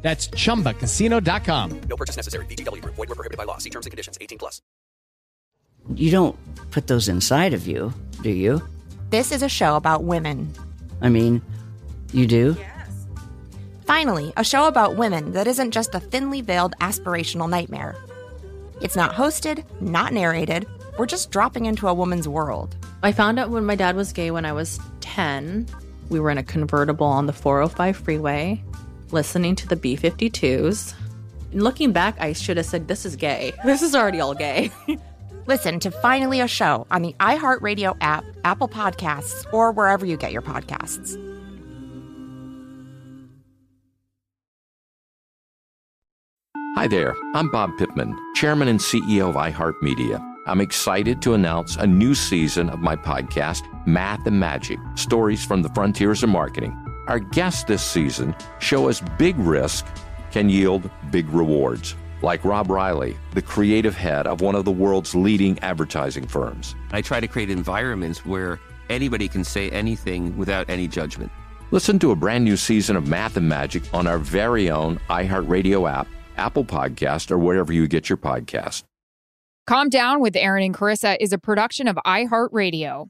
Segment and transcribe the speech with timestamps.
[0.00, 1.80] That's chumbacasino.com.
[1.88, 2.46] No purchase necessary.
[2.46, 2.94] VGW Group.
[2.94, 3.58] Void were prohibited by law.
[3.58, 4.16] See terms and conditions.
[4.20, 4.62] 18 plus.
[5.94, 6.36] You don't
[6.70, 7.92] put those inside of you,
[8.22, 8.62] do you?
[9.10, 10.52] This is a show about women.
[11.00, 11.40] I mean,
[12.12, 12.56] you do?
[12.58, 13.06] Yes.
[13.86, 17.96] Finally, a show about women that isn't just a thinly veiled aspirational nightmare.
[18.82, 20.66] It's not hosted, not narrated.
[20.98, 22.76] We're just dropping into a woman's world.
[23.02, 25.66] I found out when my dad was gay when I was 10.
[26.10, 28.62] We were in a convertible on the 405 freeway,
[29.12, 30.94] listening to the B 52s.
[31.52, 33.52] Looking back, I should have said, This is gay.
[33.64, 34.70] This is already all gay.
[35.46, 40.30] Listen to Finally a Show on the iHeartRadio app, Apple Podcasts, or wherever you get
[40.30, 41.16] your podcasts.
[46.76, 50.24] Hi there, I'm Bob Pittman, Chairman and CEO of iHeartMedia.
[50.46, 55.62] I'm excited to announce a new season of my podcast, Math and Magic Stories from
[55.62, 56.87] the Frontiers of Marketing.
[57.08, 59.86] Our guests this season show us big risk
[60.30, 65.14] can yield big rewards, like Rob Reilly, the creative head of one of the world's
[65.14, 66.74] leading advertising firms.
[66.92, 71.32] I try to create environments where anybody can say anything without any judgment.
[71.70, 75.90] Listen to a brand new season of Math and Magic on our very own iHeartRadio
[75.90, 78.82] app, Apple Podcast, or wherever you get your podcast.
[79.66, 83.08] Calm Down with Erin and Charissa is a production of iHeartRadio.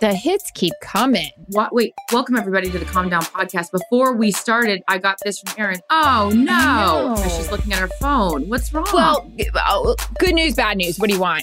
[0.00, 1.28] The hits keep coming.
[1.48, 3.70] What, wait, welcome everybody to the Calm Down podcast.
[3.70, 5.80] Before we started, I got this from Erin.
[5.90, 7.14] Oh no.
[7.14, 7.22] No.
[7.28, 8.48] She's looking at her phone.
[8.48, 8.88] What's wrong?
[8.94, 10.98] Well, uh, good news, bad news.
[10.98, 11.42] What do you want?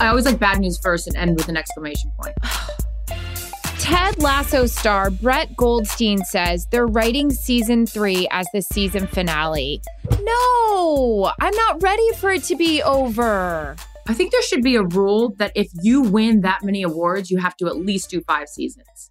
[0.00, 2.34] I always like bad news first and end with an exclamation point.
[3.78, 9.80] Ted Lasso star Brett Goldstein says they're writing season three as the season finale.
[10.22, 13.76] No, I'm not ready for it to be over.
[14.08, 17.38] I think there should be a rule that if you win that many awards, you
[17.38, 19.10] have to at least do five seasons.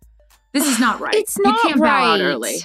[0.54, 1.16] This is not right.
[1.16, 2.22] It's not you can't bow out right.
[2.22, 2.58] early.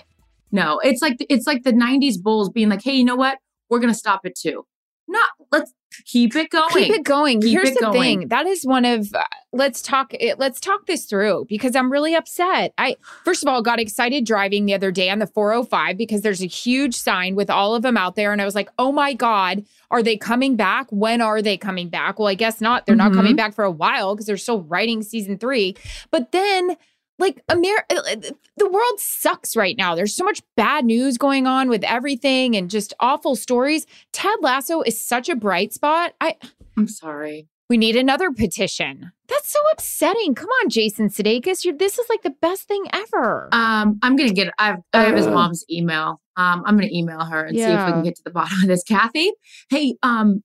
[0.53, 3.39] No, it's like it's like the '90s Bulls being like, "Hey, you know what?
[3.69, 4.65] We're gonna stop it too."
[5.09, 5.73] Not let's
[6.05, 6.69] keep it going.
[6.71, 7.41] Keep it going.
[7.41, 8.21] Keep Here's it the going.
[8.21, 8.29] thing.
[8.29, 12.15] That is one of uh, let's talk it, let's talk this through because I'm really
[12.15, 12.75] upset.
[12.79, 16.43] I first of all got excited driving the other day on the 405 because there's
[16.43, 19.15] a huge sign with all of them out there and I was like, "Oh my
[19.15, 20.87] god, are they coming back?
[20.91, 22.87] When are they coming back?" Well, I guess not.
[22.87, 23.17] They're not Mhm.
[23.17, 25.77] coming back for a while because they're still writing season 3.
[26.11, 26.77] But then
[27.19, 28.17] like Amer- uh,
[28.57, 29.95] the world sucks right now.
[29.95, 33.87] There's so much bad news going on with everything and just awful stories.
[34.13, 36.15] Ted Lasso is such a bright spot.
[36.21, 36.37] I
[36.77, 37.49] I'm sorry.
[37.71, 39.13] we need another petition.
[39.29, 40.35] That's so upsetting.
[40.35, 41.65] Come on, Jason Sudeikis.
[41.65, 43.49] You're, this is like the best thing ever.
[43.53, 44.53] Um, I'm gonna get.
[44.59, 46.21] I've, I have his mom's email.
[46.37, 48.69] Um, I'm gonna email her and see if we can get to the bottom of
[48.69, 48.83] this.
[48.85, 49.33] Kathy,
[49.71, 50.43] hey, um,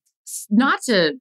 [0.49, 1.15] not to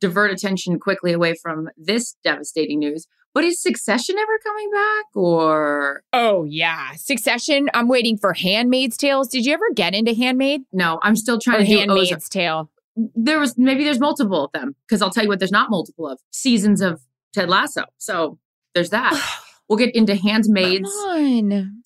[0.00, 3.06] divert attention quickly away from this devastating news,
[3.38, 5.04] but is Succession ever coming back?
[5.14, 6.94] Or oh, yeah.
[6.96, 7.70] Succession.
[7.72, 9.28] I'm waiting for Handmaid's Tales.
[9.28, 10.62] Did you ever get into Handmaid?
[10.72, 10.98] no?
[11.04, 11.88] I'm still Or trying to do Ozark.
[11.88, 12.68] Handmaid's Tale?
[12.96, 15.38] There was maybe there's multiple of them because I'll tell you what.
[15.38, 17.00] There's not multiple of seasons of
[17.32, 17.84] Ted Lasso.
[17.98, 18.40] So
[18.74, 19.14] there's that.
[19.68, 20.90] we'll get into Handmaid's.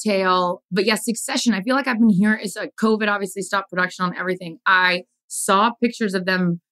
[0.03, 0.63] Tale.
[0.71, 1.53] But yes, Succession.
[1.53, 2.35] I feel like I've been here.
[2.35, 4.59] Is uh, COVID obviously stopped production on everything.
[4.65, 6.63] I saw pictures of them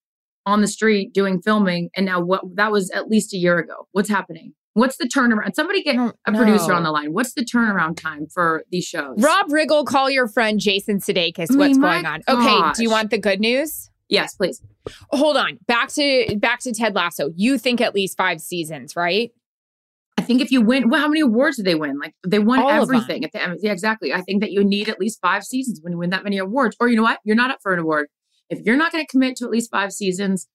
[0.46, 2.40] on the street doing filming, and now what?
[2.54, 3.86] That was at least a year ago.
[3.92, 4.54] What's happening?
[4.74, 5.54] What's the turnaround?
[5.54, 6.76] Somebody get a producer know.
[6.76, 7.12] on the line.
[7.12, 9.16] What's the turnaround time for these shows?
[9.20, 11.38] Rob Riggle, call your friend Jason Sudeikis.
[11.38, 12.22] I What's mean, going my on?
[12.28, 12.72] Okay.
[12.76, 13.90] Do you want the good news?
[14.08, 14.62] Yes, please.
[15.10, 15.58] Hold on.
[15.66, 17.30] Back to back to Ted Lasso.
[17.34, 19.32] You think at least five seasons, right?
[20.18, 21.98] I think if you win, well, how many awards did they win?
[21.98, 23.24] Like they won All everything.
[23.24, 23.58] At the end.
[23.62, 24.12] Yeah, exactly.
[24.12, 26.76] I think that you need at least five seasons when you win that many awards.
[26.78, 27.20] Or you know what?
[27.24, 28.08] You're not up for an award.
[28.50, 30.48] If you're not going to commit to at least five seasons,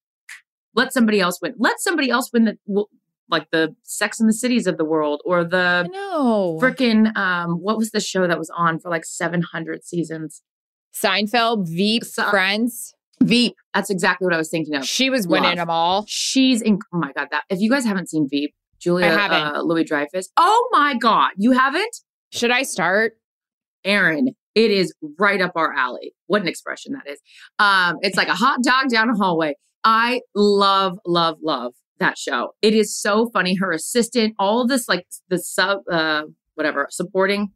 [0.76, 1.56] let somebody else win.
[1.58, 2.86] Let somebody else win the
[3.30, 6.57] like the Sex and the Cities of the world or the know.
[6.62, 10.42] freaking um what was the show that was on for like 700 seasons?
[10.94, 12.94] Seinfeld, Veep, So- Friends.
[13.22, 13.56] Veep.
[13.74, 14.86] That's exactly what I was thinking of.
[14.86, 15.57] She was winning Love.
[15.57, 16.06] them all.
[16.07, 16.80] She's in.
[16.94, 17.30] Oh my god!
[17.31, 20.30] That if you guys haven't seen Veep, Julia uh, Louis Dreyfus.
[20.38, 21.95] Oh my god, you haven't?
[22.31, 23.13] Should I start?
[23.86, 26.13] Erin, it is right up our alley.
[26.27, 27.19] What an expression that is.
[27.60, 29.56] Um, it's like a hot dog down a hallway.
[29.83, 32.54] I love, love, love that show.
[32.62, 33.56] It is so funny.
[33.56, 36.24] Her assistant, all this, like the sub, uh,
[36.56, 37.52] whatever, supporting.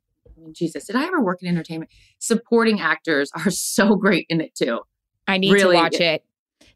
[0.54, 1.92] Jesus, did I ever work in entertainment?
[2.20, 4.80] Supporting actors are so great in it too.
[5.28, 6.24] I need Really- to watch it.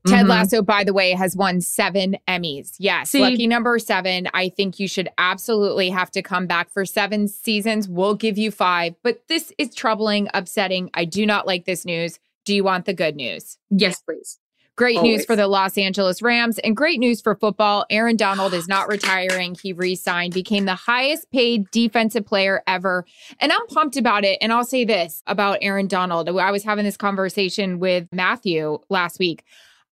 [0.06, 0.30] Ted Mhm.
[0.30, 2.76] Lasso, by the way, has won seven Emmys.
[2.78, 3.22] Yes, See?
[3.22, 4.28] lucky number seven.
[4.34, 7.88] I think you should absolutely have to come back for seven seasons.
[7.88, 10.90] We'll give you five, but this is troubling, upsetting.
[10.94, 12.20] I do not like this news.
[12.44, 13.58] Do you want the good news?
[13.70, 14.40] Yes, please.
[14.76, 17.86] Great news for the Los Angeles Rams and great news for football.
[17.92, 19.56] Aaron Donald is not retiring.
[19.62, 23.06] He re signed, became the highest paid defensive player ever.
[23.40, 24.40] And I'm pumped about it.
[24.42, 26.28] And I'll say this about Aaron Donald.
[26.28, 29.44] I was having this conversation with Matthew last week.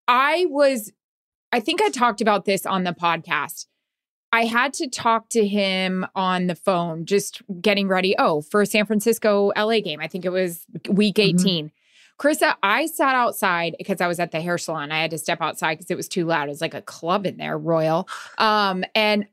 [0.07, 0.91] I was,
[1.51, 3.67] I think I talked about this on the podcast.
[4.33, 8.15] I had to talk to him on the phone, just getting ready.
[8.17, 9.99] Oh, for a San Francisco LA game.
[9.99, 11.39] I think it was week Mhm.
[11.39, 11.71] 18.
[12.21, 14.91] Charissa, I sat outside because I was at the hair salon.
[14.91, 16.47] I had to step outside because it was too loud.
[16.47, 18.07] It was like a club in there, Royal.
[18.37, 19.25] Um, and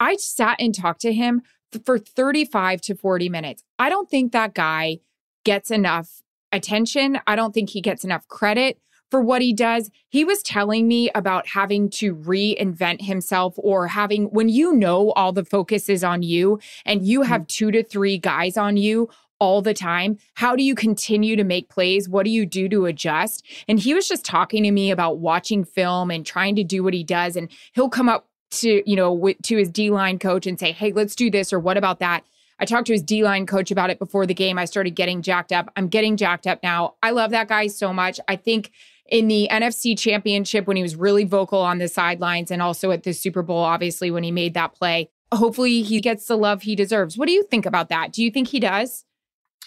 [0.00, 1.42] I sat and talked to him
[1.72, 3.62] f- for 35 to 40 minutes.
[3.78, 4.98] I don't think that guy
[5.44, 7.20] gets enough attention.
[7.26, 8.78] I don't think he gets enough credit
[9.10, 9.90] for what he does.
[10.08, 15.32] He was telling me about having to reinvent himself or having, when you know all
[15.32, 19.10] the focus is on you and you have two to three guys on you
[19.42, 22.08] all the time, how do you continue to make plays?
[22.08, 23.44] What do you do to adjust?
[23.66, 26.94] And he was just talking to me about watching film and trying to do what
[26.94, 27.34] he does.
[27.34, 30.70] And he'll come up to, you know, wi- to his D line coach and say,
[30.70, 32.24] hey, let's do this or what about that?
[32.60, 34.58] I talked to his D line coach about it before the game.
[34.58, 35.72] I started getting jacked up.
[35.74, 36.94] I'm getting jacked up now.
[37.02, 38.20] I love that guy so much.
[38.28, 38.70] I think
[39.08, 43.02] in the NFC championship when he was really vocal on the sidelines and also at
[43.02, 46.76] the Super Bowl, obviously, when he made that play, hopefully he gets the love he
[46.76, 47.18] deserves.
[47.18, 48.12] What do you think about that?
[48.12, 49.04] Do you think he does?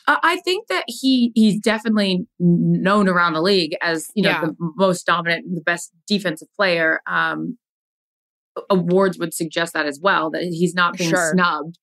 [0.08, 4.42] I think that he he's definitely known around the league as you know Yeah.
[4.42, 7.02] the most dominant, the best defensive player.
[7.08, 7.58] Um,
[8.70, 11.32] awards would suggest that as well that he's not being Sure.
[11.34, 11.78] snubbed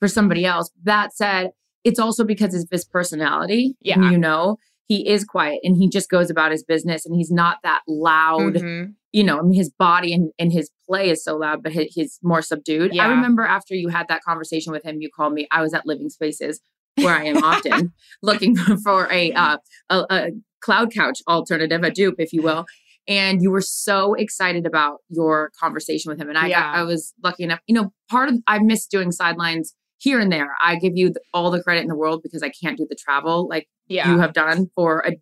[0.00, 0.70] for somebody else.
[0.82, 1.50] That said,
[1.84, 3.76] it's also because of his personality.
[3.80, 4.10] Yeah.
[4.10, 4.56] You know,
[4.88, 8.54] he is quiet and he just goes about his business and he's not that loud.
[8.54, 8.94] Mhm.
[9.12, 11.84] You know, I mean, his body and, and his play is so loud, but he,
[11.84, 12.92] he's more subdued.
[12.92, 13.04] Yeah.
[13.06, 15.46] I remember after you had that conversation with him, you called me.
[15.52, 16.60] I was at Living Spaces
[16.96, 19.58] where I am often looking for a, uh,
[19.90, 20.28] a a
[20.60, 22.66] cloud couch alternative, a dupe, if you will.
[23.08, 26.72] And you were so excited about your conversation with him, and I Yeah.
[26.74, 27.60] I was lucky enough.
[27.66, 30.50] You know, part of I miss doing sidelines here and there.
[30.60, 32.96] I give you the, all the credit in the world because I can't do the
[32.96, 34.10] travel like Yeah.
[34.10, 35.12] you have done for a,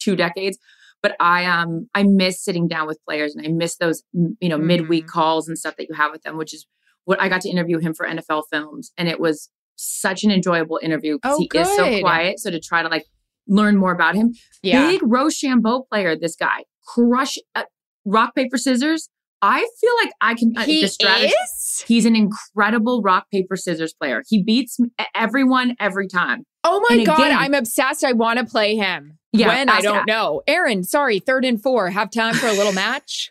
[0.00, 0.58] two decades.
[1.02, 4.58] But I um I miss sitting down with players, and I miss those you know
[4.58, 5.08] midweek Mhm.
[5.08, 6.66] calls and stuff that you have with them, which is
[7.04, 9.50] what I got to interview him for NFL Films, and it was
[9.82, 12.38] such an enjoyable interview because Oh, he is so quiet.
[12.40, 13.06] So to try to like
[13.48, 14.32] learn more about him,
[14.62, 14.86] yeah.
[14.88, 17.64] big Rochambeau player, this guy crush uh,
[18.04, 19.08] rock paper scissors.
[19.42, 21.84] I feel like I can uh, he is?
[21.88, 24.22] He's an incredible rock paper scissors player.
[24.28, 24.78] He beats
[25.14, 26.44] everyone every time.
[26.62, 28.04] Oh my And God, again- I'm obsessed.
[28.04, 29.16] I want to play him.
[29.32, 30.42] Yeah, when I don't know.
[30.46, 31.88] Aaron, sorry, third and four.
[31.88, 33.30] Have time for a little match?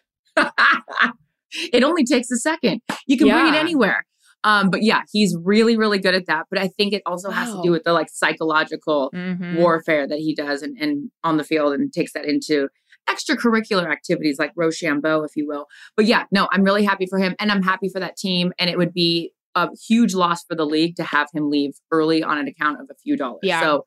[1.52, 2.82] it only takes a second.
[3.08, 4.06] You can bring it anywhere.
[4.44, 6.46] Um, but yeah, he's really, really good at that.
[6.50, 9.58] But I think it also has to do with the like psychological Mhm.
[9.58, 12.70] warfare that he does and, and on the field and takes that into
[13.10, 15.66] extracurricular activities like Rochambeau, if you will.
[15.96, 18.54] But yeah, no, I'm really happy for him and I'm happy for that team.
[18.60, 22.24] And it would be a huge loss for the league to have him leave early
[22.24, 23.40] on an account of a few dollars.
[23.44, 23.62] Yeah.
[23.62, 23.86] So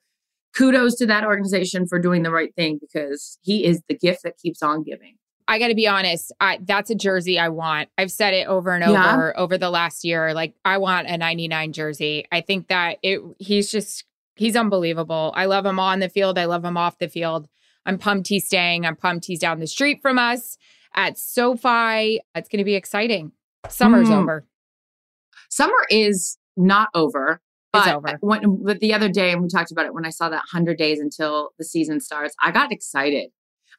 [0.56, 4.36] kudos to that organization for doing the right thing because he is the gift that
[4.38, 5.14] keeps on giving.
[5.52, 6.32] I got to be honest.
[6.40, 7.88] I, that's a jersey I want.
[7.98, 9.12] I've said it over and Yeah.
[9.14, 10.32] over over the last year.
[10.34, 12.24] Like I want a 99 jersey.
[12.32, 13.20] I think that it.
[13.38, 15.32] He's just he's unbelievable.
[15.36, 16.38] I love him on the field.
[16.38, 17.48] I love him off the field.
[17.84, 18.86] I'm pumped he's staying.
[18.86, 20.56] I'm pumped he's down the street from us
[20.94, 22.20] at SoFi.
[22.34, 23.32] It's going to be exciting.
[23.68, 24.22] Summer's Mm.
[24.22, 24.46] over.
[25.50, 27.40] Summer is not over.
[27.74, 28.18] It's But over.
[28.20, 30.76] When, but the other day, and we talked about it when I saw that 100
[30.78, 33.30] days until the season starts, I got excited.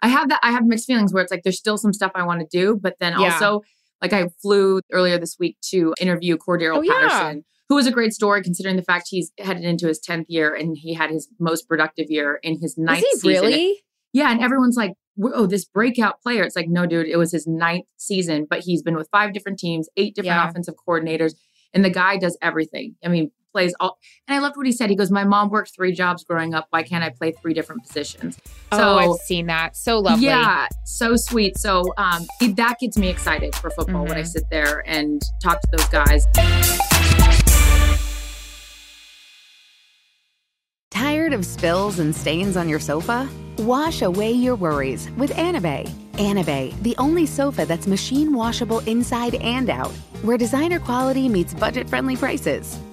[0.01, 2.23] I have that, I have mixed feelings where it's like there's still some stuff I
[2.23, 3.33] want to do, but then Yeah.
[3.33, 3.61] also,
[4.01, 6.93] like I flew earlier this week to interview Cordero Oh, yeah.
[6.93, 10.53] Patterson, who was a great story considering the fact he's headed into his 10th year
[10.53, 13.45] and he had his most productive year in his ninth Is he season.
[13.45, 13.83] really?
[14.11, 17.47] Yeah, and everyone's like, "Oh, this breakout player." It's like, no, dude, it was his
[17.47, 20.49] ninth season, but he's been with five different teams, eight different Yeah.
[20.49, 21.33] offensive coordinators,
[21.73, 22.95] and the guy does everything.
[23.03, 23.97] I mean, plays all.
[24.27, 24.89] And I loved what he said.
[24.89, 26.67] He goes, "My mom worked three jobs growing up.
[26.71, 28.37] Why can't I play three different positions?"
[28.73, 29.77] oh, I've seen that.
[29.77, 30.25] So lovely.
[30.25, 31.57] Yeah, so sweet.
[31.57, 34.27] So um, it- that gets me excited for football when I Mhm.
[34.27, 36.25] sit there and talk to those guys.
[40.91, 43.27] Tired of spills and stains on your sofa?
[43.59, 45.89] Wash away your worries with Anabei.
[46.13, 49.91] Anabei, the only sofa that's machine washable inside and out,
[50.21, 52.77] where designer quality meets budget friendly prices.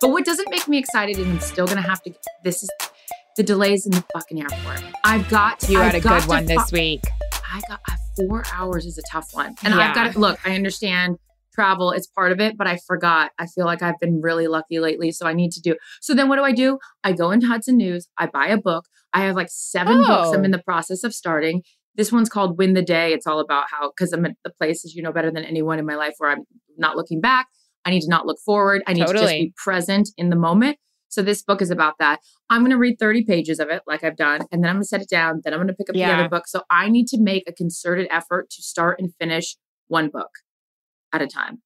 [0.00, 2.12] But what doesn't make me excited, and I'm still gonna have to.
[2.44, 2.70] This is
[3.36, 4.82] the delays in the fucking airport.
[5.04, 5.60] I've got.
[5.60, 7.00] To, You I've had a good one this week.
[7.52, 9.80] I got uh, four hours is a tough one, and Yeah.
[9.88, 10.38] I've got to look.
[10.46, 11.18] I understand
[11.52, 13.32] travel; it's part of it, but I forgot.
[13.38, 15.74] I feel like I've been really lucky lately, so I need to do.
[16.00, 16.78] So then, what do I do?
[17.02, 18.08] I go into Hudson News.
[18.18, 18.86] I buy a book.
[19.12, 20.28] I have like seven books.
[20.34, 20.44] I'm Oh.
[20.44, 21.62] in the process of starting.
[21.96, 23.12] This one's called Win the Day.
[23.12, 25.86] It's all about how because I'm at the places you know better than anyone in
[25.86, 26.44] my life where I'm
[26.76, 27.48] not looking back.
[27.84, 28.82] I need to not look forward.
[28.86, 30.78] I need to just be present in the moment.
[31.08, 32.20] So this book is about that.
[32.50, 34.82] I'm going to read 30 pages of it, like I've done, and then I'm going
[34.82, 35.40] to set it down.
[35.42, 36.46] Then I'm going to pick up the other book.
[36.46, 39.56] So I need to make a concerted effort to start and finish
[39.86, 40.28] one book
[41.12, 41.62] at a time.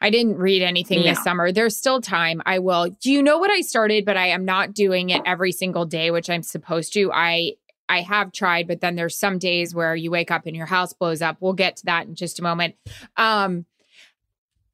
[0.00, 1.14] I didn't read anything Yeah.
[1.14, 1.52] this summer.
[1.52, 2.42] There's still time.
[2.46, 2.88] I will.
[3.02, 4.04] Do you know what I started?
[4.04, 7.12] But I am not doing it every single day, which I'm supposed to.
[7.12, 7.52] I
[7.88, 10.92] I have tried, but then there's some days where you wake up and your house
[10.92, 11.38] blows up.
[11.40, 12.76] We'll get to that in just a moment.
[13.16, 13.66] Um,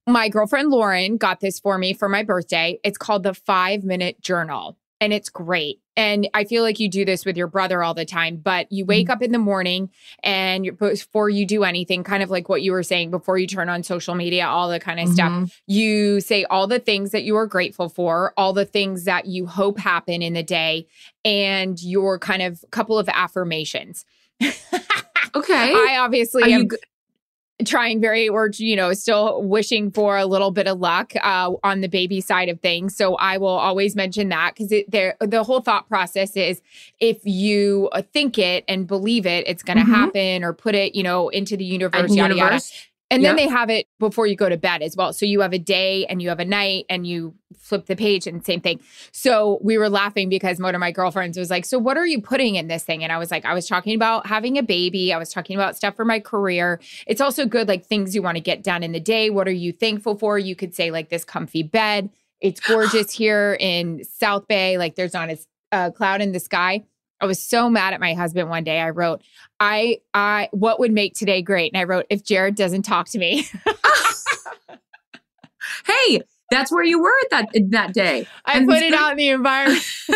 [0.07, 2.79] my girlfriend Lauren got this for me for my birthday.
[2.85, 5.81] It's called the Five Minute Journal, and it's great.
[5.99, 8.85] And I feel like you do this with your brother all the time, but you
[8.85, 8.89] mm-hmm.
[8.89, 9.91] wake up in the morning
[10.23, 13.47] and you before you do anything, kind of like what you were saying, before you
[13.47, 15.45] turn on social media, all the kind of stuff, mm-hmm.
[15.67, 19.47] you say all the things that you are grateful for, all the things that you
[19.47, 20.87] hope happen in the day,
[21.25, 24.05] and your kind of couple of affirmations.
[25.37, 25.75] Okay.
[25.75, 26.77] I obviously Are you am g-
[27.65, 31.81] trying very or you know still wishing for a little bit of luck uh, on
[31.81, 32.95] the baby side of things.
[32.95, 36.61] So i will always mention that because there the whole thought process is
[37.01, 39.95] if you think it and believe it it's going to Mhm.
[39.95, 42.57] happen or put it you know into the universe yada yada
[43.11, 43.47] and then Yep.
[43.47, 45.13] they have it before you go to bed as well.
[45.13, 48.27] So you have a day and you have a night and you flip the page
[48.27, 48.81] and same thing.
[49.13, 52.21] So we were laughing because one of my girlfriends was like, So what are you
[52.21, 53.05] putting in this thing?
[53.05, 55.13] And I was like, I was talking about having a baby.
[55.13, 56.81] I was talking about stuff for my career.
[57.07, 59.31] It's also good, like things you want to get done in the day.
[59.31, 60.39] What are you thankful for?
[60.39, 62.11] You could say, like, this comfy bed.
[62.41, 64.79] It's gorgeous here in South Bay.
[64.79, 65.39] Like, there's not a
[65.73, 66.85] a uh, cloud in the sky.
[67.21, 68.81] I was so mad at my husband one day.
[68.81, 69.23] I wrote,
[69.59, 71.73] I, I, what would make today great?
[71.73, 73.47] And I wrote, if Jared doesn't talk to me.
[75.85, 78.27] Hey, that's where you were at that that day.
[78.45, 79.85] I And put it out in the environment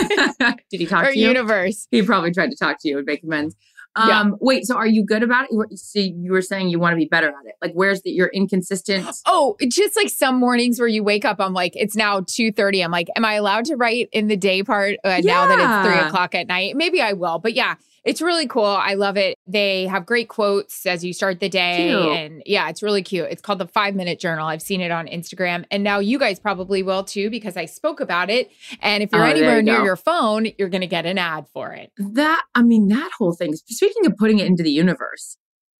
[0.70, 1.28] Did he talk or to you?
[1.28, 1.86] universe.
[1.90, 3.56] He probably tried to talk to you and make amends.
[3.96, 4.30] Um, Yeah.
[4.40, 5.78] Wait, so are you good about it?
[5.78, 7.54] So you were saying you want to be better at it.
[7.60, 9.06] Like, where's the, you're inconsistent?
[9.26, 12.84] Oh, just like some mornings where you wake up, I'm like, it's now 2.30.
[12.84, 15.86] I'm like, am I allowed to write in the day part uh, now that it's
[15.88, 16.76] three o'clock at night?
[16.76, 17.38] Maybe I will.
[17.38, 18.64] But yeah, it's really cool.
[18.64, 19.36] I love it.
[19.46, 21.88] They have great quotes as you start the day.
[21.88, 22.16] Cute.
[22.16, 23.28] And yeah, it's really cute.
[23.30, 24.46] It's called the Five Minute Journal.
[24.46, 25.64] I've seen it on Instagram.
[25.70, 28.50] And now you guys probably will too, because I spoke about it.
[28.80, 29.84] And if you're Oh, anywhere you near go.
[29.84, 31.92] your phone, you're going to get an ad for it.
[31.98, 33.54] That, I mean, that whole thing.
[33.54, 35.36] Speaking of putting it into the universe,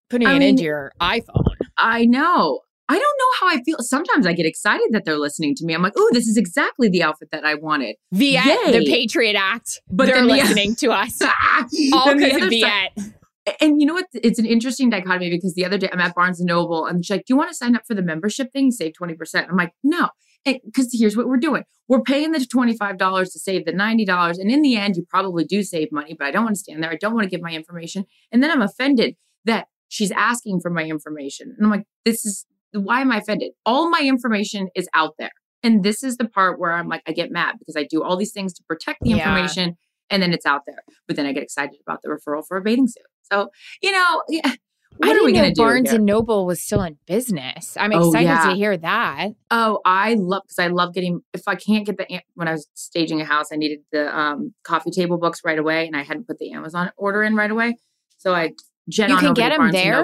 [0.09, 1.55] Putting I it mean- into your iPhone.
[1.77, 2.59] I know.
[2.91, 3.77] I don't know how I feel.
[3.79, 5.73] Sometimes I get excited that they're listening to me.
[5.73, 7.95] I'm like, oh, this is exactly the outfit that I wanted.
[8.11, 8.79] Viet, Yay.
[8.79, 9.81] the Patriot Act.
[9.89, 11.21] But they're the- listening to us.
[11.93, 12.61] All because of Viet.
[12.97, 13.13] side-
[13.61, 14.05] And you know what?
[14.13, 17.09] It's an interesting dichotomy because the other day I'm at Barnes and Noble and she's
[17.11, 18.71] like, Do you want to sign up for the membership thing?
[18.71, 19.49] Save 20%.
[19.49, 20.09] I'm like, No.
[20.43, 24.39] Because here's what we're doing we're paying the $25 to save the $90.
[24.39, 26.81] And in the end, you probably do save money, but I don't want to stand
[26.83, 26.89] there.
[26.91, 28.05] I don't want to give my information.
[28.31, 31.53] And then I'm offended that she's asking for my information.
[31.57, 33.51] And I'm like, This is why am I offended?
[33.65, 35.31] All my information is out there.
[35.63, 38.17] And this is the part where I'm like, I get mad because I do all
[38.17, 39.17] these things to protect the Yeah.
[39.17, 39.77] information
[40.09, 40.79] and then it's out there.
[41.07, 43.03] But then I get excited about the referral for a bathing suit.
[43.31, 43.49] So,
[43.81, 44.51] you know, yeah,
[44.97, 45.61] what are we going to do?
[45.61, 45.97] Barnes here?
[45.97, 47.77] and Noble was still in business.
[47.79, 48.49] I'm Oh, excited yeah.
[48.49, 49.29] to hear that.
[49.49, 51.21] Oh, I love because I love getting.
[51.33, 54.53] If I can't get the when I was staging a house, I needed the um,
[54.63, 57.77] coffee table books right away, and I hadn't put the Amazon order in right away.
[58.17, 58.51] So I
[58.89, 60.03] jen You on can get 'em Barnes there?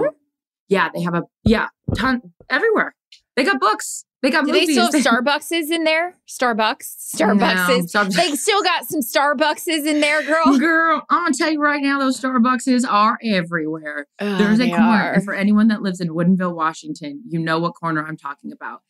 [0.69, 2.95] Yeah, they have a yeah ton everywhere.
[3.36, 4.03] They got books.
[4.24, 4.67] They got Do movies.
[4.67, 6.15] they still have Starbuckses in there?
[6.27, 7.91] Starbucks, Starbuckses.
[7.91, 8.15] Starbucks.
[8.15, 10.57] They still got some Starbuckses in there, girl.
[10.59, 14.07] Girl, I'm gonna tell you right now, those Starbuckses are everywhere.
[14.19, 15.13] Oh, There's a corner.
[15.13, 15.21] are.
[15.21, 18.81] For anyone that lives in Woodinville, Washington, you know what corner I'm talking about.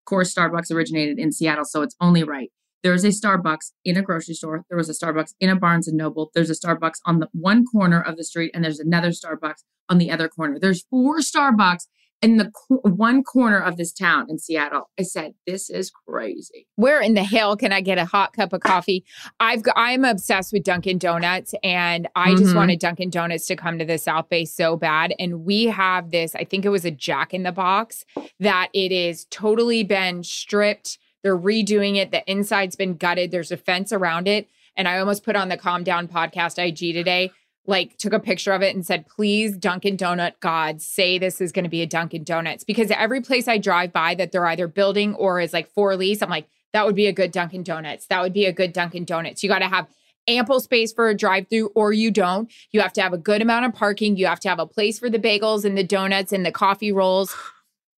[0.00, 2.50] Of course, Starbucks originated in Seattle, so it's only right.
[2.82, 4.64] There's a Starbucks in a grocery store.
[4.68, 6.30] There was a Starbucks in a Barnes and Noble.
[6.34, 9.98] There's a Starbucks on the one corner of the street, and there's another Starbucks on
[9.98, 10.58] the other corner.
[10.58, 11.86] There's four Starbucks
[12.20, 14.88] in the co- one corner of this town in Seattle.
[14.98, 18.52] I said, "This is crazy." Where in the hell can I get a hot cup
[18.52, 19.04] of coffee?
[19.40, 22.56] I've got, I'm obsessed with Dunkin' Donuts, and I just Mhm.
[22.56, 25.14] wanted Dunkin' Donuts to come to the South Bay so bad.
[25.18, 26.36] And we have this.
[26.36, 28.04] I think it was a Jack in the Box
[28.38, 30.98] that it is totally been stripped.
[31.22, 32.10] They're redoing it.
[32.10, 33.30] The inside's been gutted.
[33.30, 34.48] There's a fence around it.
[34.76, 37.30] And I almost put on the Calm Down podcast IG today.
[37.64, 41.52] Like took a picture of it and said, "Please, Dunkin' Donut God, say this is
[41.52, 44.66] going to be a Dunkin' Donuts." Because every place I drive by that they're either
[44.66, 48.06] building or is like for lease, I'm like, that would be a good Dunkin' Donuts.
[48.06, 49.44] That would be a good Dunkin' Donuts.
[49.44, 49.86] You got to have
[50.26, 52.50] ample space for a drive-through, or you don't.
[52.72, 54.16] You have to have a good amount of parking.
[54.16, 56.90] You have to have a place for the bagels and the donuts and the coffee
[56.90, 57.34] rolls.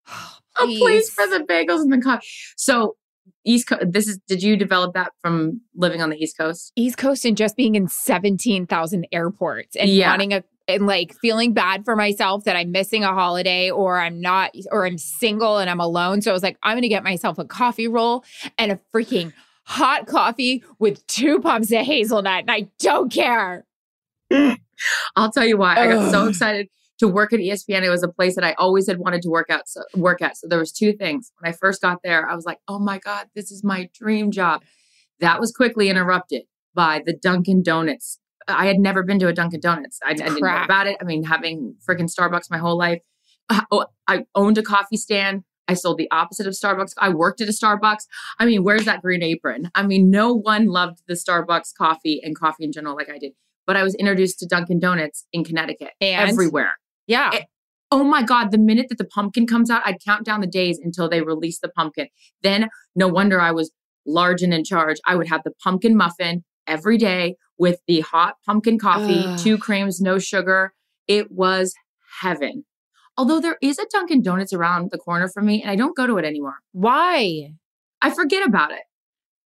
[0.61, 2.27] a place for the bagels and the coffee.
[2.57, 2.97] So
[3.45, 3.83] East Coast.
[3.93, 4.19] This is.
[4.27, 6.73] Did you develop that from living on the East Coast?
[6.77, 10.11] East Coast and just being in 17,000 airports and Yeah.
[10.11, 14.19] wanting a and like feeling bad for myself that I'm missing a holiday or I'm
[14.21, 16.23] not or I'm single and I'm alone.
[16.23, 18.25] So I was like, I'm gonna get myself a coffee roll
[18.57, 19.33] and a freaking
[19.65, 22.43] hot coffee with two pumps of hazelnut.
[22.43, 23.67] And I don't care.
[25.17, 25.77] I'll tell you why.
[25.77, 27.83] I got so excited to work at ESPN.
[27.83, 29.69] It was a place that I always had wanted to work out.
[29.69, 30.37] So work at.
[30.37, 31.33] So there was two things.
[31.39, 34.31] When I first got there, I was like, "Oh my god, this is my dream
[34.31, 34.63] job."
[35.21, 36.43] That was quickly interrupted
[36.75, 38.19] by the Dunkin' Donuts.
[38.49, 39.99] I had never been to a Dunkin' Donuts.
[40.05, 40.97] I, I didn't know about it.
[41.01, 43.01] I mean, having freaking Starbucks my whole life.
[43.49, 45.45] Uh, oh, I owned a coffee stand.
[45.67, 46.93] I sold the opposite of Starbucks.
[46.99, 48.05] I worked at a Starbucks.
[48.39, 49.71] I mean, where's that green apron?
[49.75, 53.33] I mean, no one loved the Starbucks coffee and coffee in general like I did.
[53.67, 56.31] But I was introduced to Dunkin' Donuts in Connecticut And?
[56.31, 56.77] everywhere.
[57.07, 57.31] Yeah.
[57.35, 57.45] It-
[57.91, 60.81] oh my God, the minute that the pumpkin comes out, I'd count down the days
[60.83, 62.09] until they release the pumpkin.
[62.43, 63.71] Then, no wonder I was
[64.07, 64.97] large and in charge.
[65.07, 69.39] I would have the pumpkin muffin every day with the hot pumpkin coffee, Ugh.
[69.39, 70.73] two creams, no sugar.
[71.07, 71.75] It was
[72.21, 72.65] heaven.
[73.17, 76.05] Although there is a Dunkin' Donuts around the corner from me, and I don't go
[76.07, 76.57] to it anymore.
[76.73, 77.53] Why?
[78.03, 78.81] I forget about it.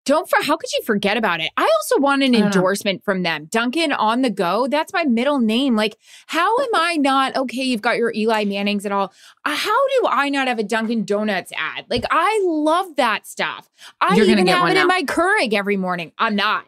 [0.08, 1.50] Don't for how could you forget about it?
[1.58, 2.46] I also want an don't know.
[2.46, 3.44] endorsement from them.
[3.44, 4.66] Duncan on the go.
[4.66, 5.76] That's my middle name.
[5.76, 7.64] Like, how am I not okay?
[7.64, 9.12] You've got your Eli Mannings and all.
[9.44, 11.84] Uh, How do I not have a Dunkin' Donuts ad?
[11.90, 13.68] Like, I love that stuff.
[14.00, 16.12] I You're even have it in my Keurig every morning.
[16.18, 16.64] I'm not.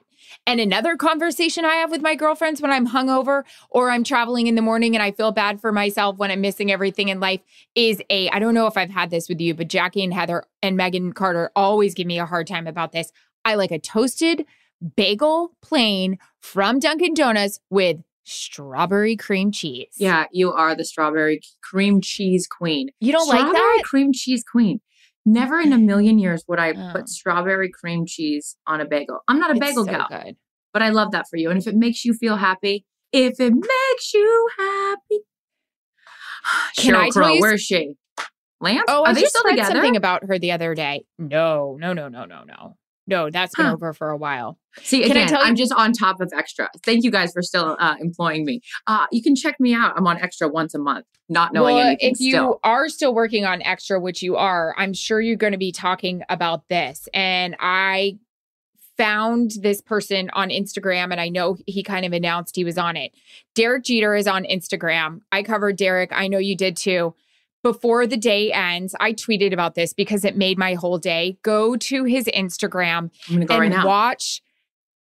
[0.47, 4.55] And another conversation I have with my girlfriends when I'm hungover or I'm traveling in
[4.55, 7.41] the morning and I feel bad for myself when I'm missing everything in life
[7.75, 10.45] is a I don't know if I've had this with you, but Jackie and Heather
[10.63, 13.13] and Megan Carter always give me a hard time about this.
[13.51, 14.47] I like a toasted
[14.97, 19.89] bagel plain from Dunkin' Donuts with strawberry cream cheese.
[19.99, 22.91] Yeah, you are the strawberry cream cheese queen.
[23.01, 23.85] You don't like strawberry that?
[23.85, 24.81] cream cheese queen.
[25.27, 26.93] Never in a million years would I Oh.
[26.93, 29.19] put strawberry cream cheese on a bagel.
[29.29, 30.37] I'm not a It's bagel so gal, good.
[30.73, 31.51] but I love that for you.
[31.51, 35.19] And if it makes you feel happy, if it makes you happy,
[36.79, 37.95] Can Cheryl I Crow, you- where's she?
[38.63, 38.85] Lance?
[38.89, 39.75] Oh, are I they just still read together?
[39.75, 41.05] something about her the other day.
[41.19, 42.77] No, no, no, no, no, no.
[43.11, 43.73] No, that's been Huh.
[43.73, 44.57] over for a while.
[44.83, 46.71] See, Can I again, tell you- I'm just on top of extra.
[46.85, 48.61] Thank you guys for still uh, employing me.
[48.87, 49.93] Uh, you can check me out.
[49.97, 52.61] I'm on extra once a month, not knowing well, anything if you still.
[52.63, 56.23] are still working on extra, which you are, I'm sure you're going to be talking
[56.31, 57.09] about this.
[57.13, 58.19] And I
[58.97, 62.97] found this person on Instagram, and I know he kind of announced he was on
[62.97, 63.13] it.
[63.55, 65.21] Derek Jeter is on Instagram.
[65.33, 66.11] I covered Derek.
[66.13, 67.15] I know you did too.
[67.63, 71.37] Before the day ends, I tweeted about this because it made my whole day.
[71.43, 74.43] Go to his Instagram I'm going to go and right watch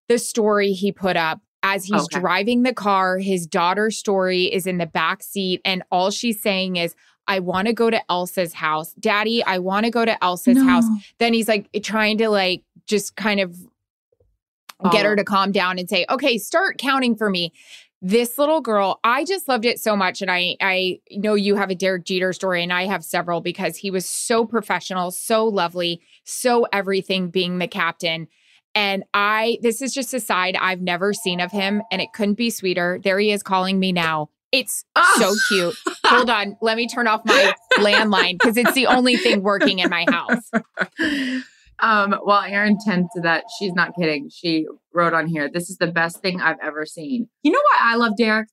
[0.10, 2.19] the story he put up as he's Okay.
[2.19, 3.17] driving the car.
[3.17, 6.95] His daughter's story is in the back seat, and all she's saying is,
[7.28, 8.93] I want to go to Elsa's house.
[9.00, 10.63] Daddy, I want to go to Elsa's No.
[10.65, 10.86] house.
[11.19, 13.56] Then he's like trying to like just kind of
[14.91, 15.15] get her oh.
[15.15, 17.54] to calm down and say, okay, start counting for me.
[18.02, 20.22] This little girl, I just loved it so much.
[20.22, 23.76] And I I know you have a Derek Jeter story, and I have several because
[23.76, 28.28] he was so professional, so lovely, so everything being the captain.
[28.76, 32.36] And I, this is just a side I've never seen of him, and it couldn't
[32.36, 33.00] be sweeter.
[33.04, 34.30] There he is calling me now.
[34.52, 35.36] It's so ah!
[35.48, 35.76] cute.
[36.06, 39.90] Hold on, let me turn off my landline because it's the only thing working in
[39.90, 40.50] my house.
[41.82, 43.46] Um, well, Erin tends to that.
[43.58, 44.30] She's not kidding.
[44.30, 47.30] She wrote on here, this is the best thing I've ever seen.
[47.44, 48.50] You know why I love Derek?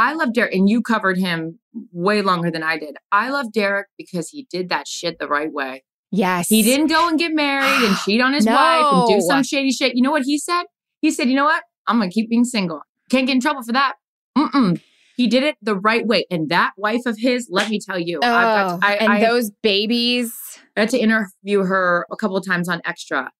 [0.00, 1.58] I love Derek, and you covered him
[1.92, 2.96] way longer than I did.
[3.10, 5.82] I love Derek because he did that shit the right way.
[6.12, 6.48] Yes.
[6.48, 9.72] He didn't go and get married and cheat on his wife and do some shady
[9.72, 9.96] shit.
[9.96, 10.64] You know what he said?
[11.00, 11.64] He said, you know what?
[11.88, 12.82] I'm going to keep being single.
[13.10, 13.94] Can't get in trouble for that.
[14.36, 14.80] Mm-mm.
[15.16, 16.26] He did it the right way.
[16.30, 19.12] And that wife of his, let me tell you, I've got Oh, to- I, and
[19.14, 20.32] I- those babies.
[20.78, 23.30] I had to interview her a couple of times on Extra.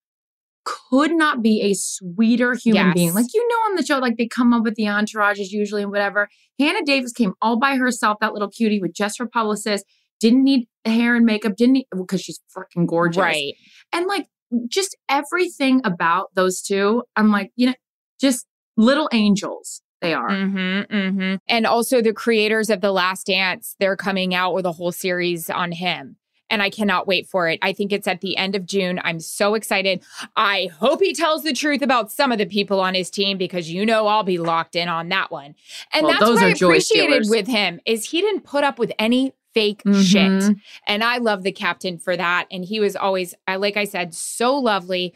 [0.65, 2.95] Could not be a sweeter human Yes.
[2.95, 3.15] being.
[3.15, 5.91] Like, you know, on the show, like they come up with the entourages usually and
[5.91, 6.29] whatever.
[6.59, 9.87] Hannah Davis came all by herself, that little cutie with just her publicist,
[10.21, 13.21] didn't need hair and makeup, didn't need, because she's freaking gorgeous.
[13.21, 13.55] Right.
[13.93, 14.27] And like,
[14.67, 17.75] just everything about those two, I'm like, you know,
[18.21, 18.47] just
[18.77, 20.29] little angels they are.
[20.29, 21.35] Mm-hmm, mm-hmm.
[21.49, 25.49] And also the creators of The Last Dance, they're coming out with a whole series
[25.49, 26.18] on him.
[26.51, 27.59] And I cannot wait for it.
[27.63, 29.01] I think it's at the end of June.
[29.05, 30.03] I'm so excited.
[30.37, 33.71] I hope he tells the truth about some of the people on his team because
[33.71, 35.55] you know I'll be locked in on that one.
[35.93, 39.35] And Well, that's what I appreciated with him is he didn't put up with any
[39.55, 40.03] fake Mhm.
[40.51, 40.57] shit.
[40.87, 42.47] And I love the captain for that.
[42.51, 45.15] And he was always, I like I said, so lovely.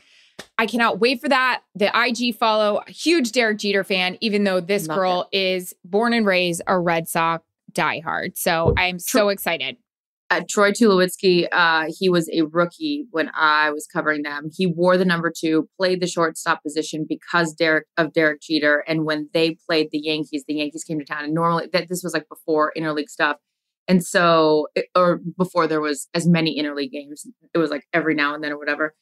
[0.59, 1.63] I cannot wait for that.
[1.75, 6.27] The IG follow, huge Derek Jeter fan, even though this Love girl is born and
[6.27, 8.37] raised a Red Sox diehard.
[8.37, 9.77] So I'm so excited.
[10.33, 14.49] Uh, Troy Tulowitzki, uh, he was a rookie when I was covering them.
[14.57, 18.83] He wore the number two, played the shortstop position because Derek of Derek Jeter.
[18.89, 21.25] And when they played the Yankees, the Yankees came to town.
[21.25, 23.37] And normally, that this was like before interleague stuff,
[23.89, 27.27] and so it- or before there was as many interleague games.
[27.55, 28.95] It was like every now and then or whatever.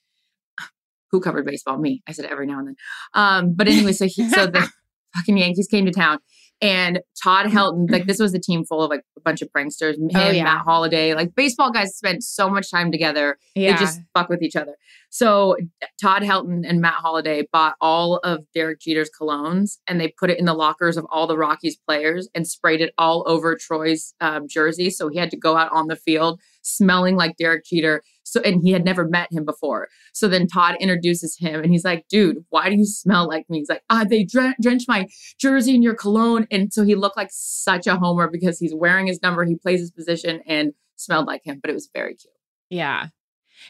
[1.13, 1.79] Who covered baseball?
[1.79, 2.03] Me.
[2.09, 2.77] I said every now and then.
[3.15, 4.69] Um, but anyway, so he, so the
[5.17, 6.19] fucking Yankees came to town.
[6.63, 9.95] And Todd Helton, like this was a team full of like a bunch of pranksters.
[9.95, 10.45] Him, Oh, yeah.
[10.45, 13.39] Matt Holliday, like baseball guys spent so much time together.
[13.55, 13.73] Yeah.
[13.73, 14.77] They just fuck with each other.
[15.09, 15.57] So
[16.01, 20.39] Todd Helton and Matt Holliday bought all of Derek Jeter's colognes and they put it
[20.39, 24.47] in the lockers of all the Rockies players and sprayed it all over Troy's um,
[24.47, 24.91] jersey.
[24.91, 28.03] So he had to go out on the field smelling like Derek Jeter.
[28.23, 29.89] So and he had never met him before.
[30.13, 33.59] So then Todd introduces him and he's like, "Dude, why do you smell like me?"
[33.59, 35.09] He's like, "Ah, they dren- drenched my
[35.41, 39.09] jersey in your cologne." And so he looked like such a homer because he's wearing
[39.09, 41.59] his number, he plays his position, and smelled like him.
[41.61, 42.33] But it was very cute.
[42.69, 43.09] Yeah.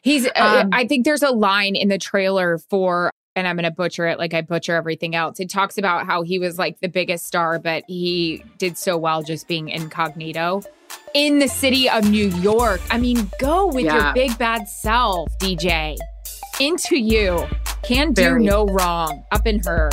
[0.03, 3.64] He's, uh, Um, I think there's a line in the trailer for, and I'm going
[3.64, 5.40] to butcher it like I butcher everything else.
[5.40, 9.22] It talks about how he was like the biggest star, but he did so well
[9.22, 10.62] just being incognito
[11.14, 12.81] in the city of New York.
[12.90, 15.96] I mean, go with your big bad self, DJ.
[16.61, 17.46] Into you.
[17.83, 18.44] Can do Very.
[18.44, 19.24] no wrong.
[19.33, 19.90] Up in her.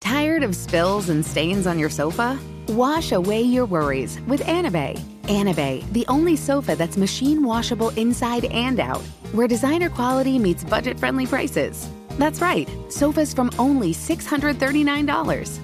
[0.00, 2.38] Tired of spills and stains on your sofa?
[2.68, 4.98] Wash away your worries with Anabei.
[5.24, 10.98] Anabei, the only sofa that's machine washable inside and out, where designer quality meets budget
[10.98, 11.88] friendly prices.
[12.18, 15.63] That's right, sofas from only $639.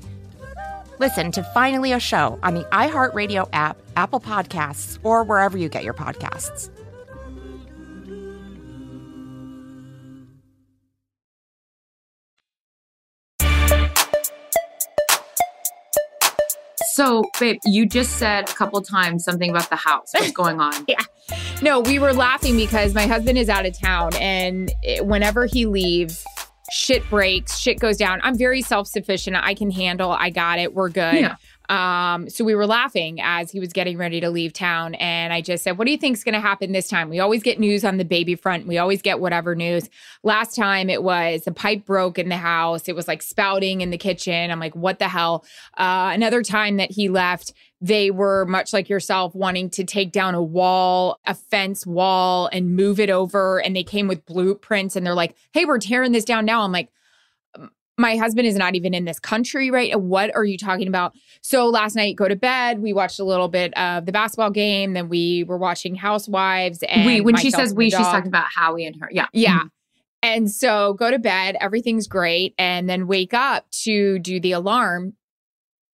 [1.01, 5.83] Listen to Finally a Show on the iHeartRadio app, Apple Podcasts, or wherever you get
[5.83, 6.69] your podcasts.
[16.93, 20.11] So, babe, you just said a couple times something about the house.
[20.13, 20.85] What's going on?
[20.87, 21.01] yeah.
[21.63, 26.23] No, we were laughing because my husband is out of town and whenever he leaves,
[26.71, 28.19] shit breaks, shit goes down.
[28.23, 29.35] I'm very self-sufficient.
[29.35, 30.11] I can handle.
[30.11, 30.73] I got it.
[30.73, 31.15] We're good.
[31.15, 31.35] Yeah.
[31.69, 34.95] Um, so we were laughing as he was getting ready to leave town.
[34.95, 37.09] And I just said, What do you think's gonna happen this time?
[37.09, 38.67] We always get news on the baby front.
[38.67, 39.89] We always get whatever news.
[40.21, 42.89] Last time it was the pipe broke in the house.
[42.89, 44.51] It was like spouting in the kitchen.
[44.51, 45.45] I'm like, what the hell?
[45.77, 50.35] Uh, another time that he left, they were much like yourself wanting to take down
[50.35, 53.59] a wall, a fence wall, and move it over.
[53.59, 56.61] And they came with blueprints and they're like, hey, we're tearing this down now.
[56.61, 56.89] I'm like,
[57.97, 59.99] my husband is not even in this country, right?
[59.99, 61.13] What are you talking about?
[61.41, 62.81] So last night, go to bed.
[62.81, 64.93] We watched a little bit of the basketball game.
[64.93, 66.83] Then we were watching Housewives.
[66.83, 69.09] And we, when she says we, she's talking about Howie and her.
[69.11, 69.27] Yeah.
[69.33, 69.57] Yeah.
[69.57, 69.67] Mm-hmm.
[70.23, 75.13] And so go to bed, everything's great, and then wake up to do the alarm.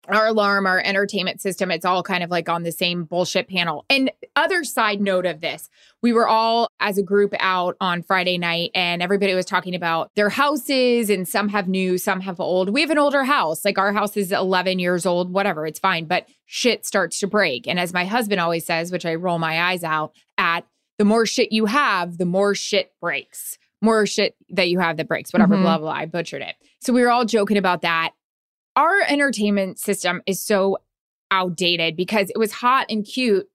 [0.07, 3.85] Our alarm, our entertainment system, it's all kind of like on the same bullshit panel.
[3.89, 5.69] And other side note of this,
[6.01, 10.11] we were all as a group out on Friday night and everybody was talking about
[10.15, 12.69] their houses and some have new, some have old.
[12.69, 13.65] We have an older house.
[13.65, 17.67] Like our house is 11 years old, whatever, it's fine, but shit starts to break.
[17.67, 20.65] And as my husband always says, which I roll my eyes out at,
[20.97, 23.57] the more shit you have, the more shit breaks.
[23.81, 25.61] More shit that you have that breaks, whatever, Mhm.
[25.61, 25.99] blah, blah, blah.
[26.01, 26.55] I butchered it.
[26.81, 28.11] So we were all joking about that.
[28.77, 30.77] Our entertainment system is so
[31.31, 33.47] outdated because it was hot and cute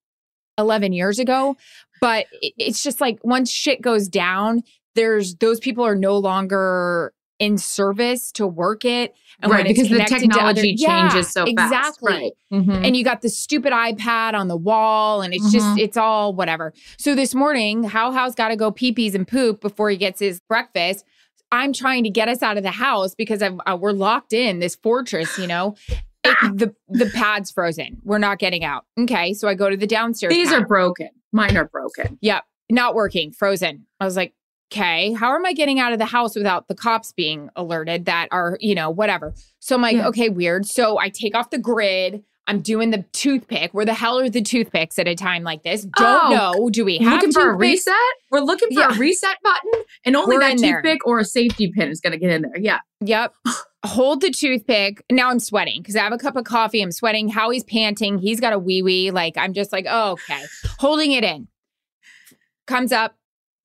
[0.58, 1.56] 11 years ago,
[2.00, 4.62] but it- it's just like once shit goes down,
[4.94, 9.14] there's those people are no longer in service to work it.
[9.44, 12.12] Right, because the connected to technology changes so fast, Exactly.
[12.12, 12.32] right.
[12.52, 12.86] Mhm.
[12.86, 15.78] And you got the stupid iPad on the wall, and it's just, Mhm.
[15.80, 16.72] it's all whatever.
[16.98, 20.20] So this morning, How How's got to go pee pees and poop before he gets
[20.20, 21.04] his breakfast.
[21.52, 24.58] I'm trying to get us out of the house because I've, uh, we're locked in
[24.58, 25.76] this fortress, you know.
[26.24, 27.98] It, the the pad's frozen.
[28.02, 28.86] We're not getting out.
[28.98, 30.32] Okay, so I go to the downstairs.
[30.32, 30.62] These pad.
[30.62, 31.10] are broken.
[31.32, 32.18] Mine are broken.
[32.22, 33.86] Yep, not working, frozen.
[34.00, 34.34] I was like,
[34.72, 38.28] okay, how am I getting out of the house without the cops being alerted that
[38.32, 39.34] are, you know, whatever.
[39.60, 40.08] So I'm like, Yeah.
[40.08, 40.64] okay, weird.
[40.66, 42.22] So I take off the grid.
[42.52, 43.72] I'm doing the toothpick.
[43.72, 45.84] Where the hell are the toothpicks at a time like this?
[45.96, 46.68] Don't Oh, know.
[46.70, 47.94] Do we have looking for a reset?
[48.30, 48.94] We're looking for Yeah.
[48.94, 50.82] a reset button, and only We're that in there.
[50.82, 52.58] toothpick or a safety pin is going to get in there.
[52.58, 52.80] Yeah.
[53.00, 53.32] Yep.
[53.86, 55.02] Hold the toothpick.
[55.10, 56.82] Now I'm sweating because I have a cup of coffee.
[56.82, 57.28] I'm sweating.
[57.30, 58.18] Howie's panting.
[58.18, 59.10] He's got a wee wee.
[59.10, 60.42] Like I'm just like, oh, okay.
[60.78, 61.48] Holding it in.
[62.66, 63.16] Comes up,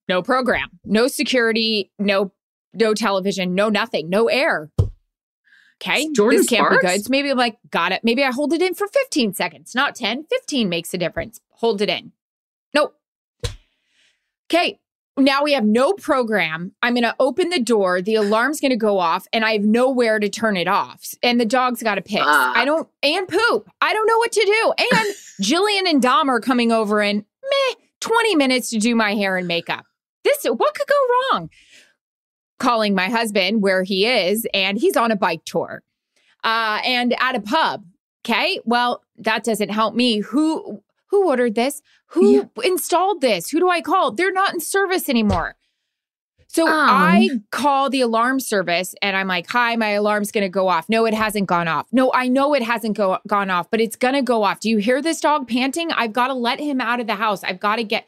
[0.10, 2.32] no program, no security, no
[2.73, 4.69] no television, no nothing, no air.
[5.81, 6.11] Okay.
[6.13, 6.83] Jordan this can't Sparks?
[6.83, 7.03] be good.
[7.05, 8.01] So maybe I'm like, got it.
[8.03, 10.25] Maybe I hold it in for 15 seconds, not 10.
[10.29, 11.39] 15 makes a difference.
[11.49, 12.11] Hold it in.
[12.73, 12.95] Nope.
[14.51, 14.79] Okay.
[15.19, 16.73] Now we have no program.
[16.83, 18.01] I'm going to open the door.
[18.03, 21.15] The alarm's going to go off, and I have nowhere to turn it off.
[21.23, 22.21] And the dog's got to piss.
[22.23, 23.67] I don't, and poop.
[23.81, 24.73] I don't know what to do.
[24.77, 29.37] And Jillian and Dom are coming over in meh, 20 minutes to do my hair
[29.37, 29.85] and makeup.
[30.23, 30.95] This, what could go
[31.33, 31.49] wrong?
[32.60, 35.84] Calling my husband where he is, and he's on a bike tour
[36.43, 37.86] uh, and at a pub.
[38.26, 38.60] Okay.
[38.65, 40.20] Well, that doesn't help me.
[40.20, 41.82] Who who ordered this?
[42.08, 43.50] Who installed this?
[43.50, 44.12] Who do I call?
[44.12, 45.56] They're not in service anymore.
[46.50, 50.70] So I call the alarm service and I'm like, "Hi, my alarm's going to go
[50.70, 51.88] off." No, it hasn't gone off.
[51.91, 54.62] No, I know it hasn't go- gone off, but it's going to go off.
[54.62, 55.91] Do you hear this dog panting?
[55.91, 57.43] I've got to let him out of the house.
[57.43, 58.08] I've got to get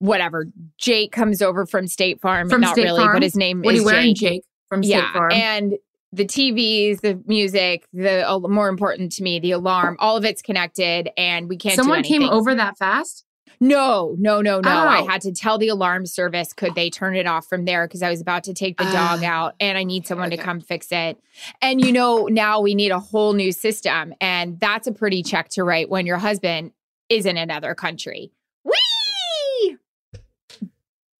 [0.00, 0.46] whatever.
[0.76, 3.14] Jake comes over from State Farm, From not State really, Farm?
[3.16, 4.32] but his name What is wearing, Jake.
[4.32, 5.32] Jake, from State yeah, Farm?
[5.32, 5.74] and
[6.12, 10.42] the TVs, the music, the uh, more important to me, the alarm, all of it's
[10.42, 11.76] connected, and we can't.
[11.76, 13.24] do Someone came over that fast?
[13.62, 14.70] No, no, no, no.
[14.70, 15.06] I Oh.
[15.06, 18.08] had to tell the alarm service could they turn it off from there because I
[18.08, 19.24] was about to take the dog Ah.
[19.24, 21.18] out and I need someone to come fix it.
[21.60, 24.14] And you know, now we need a whole new system.
[24.20, 26.72] And that's a pretty check to write when your husband
[27.10, 28.32] is in another country.